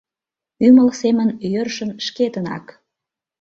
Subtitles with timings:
[0.65, 2.65] Ӱмыл семын йӧршын шкетынак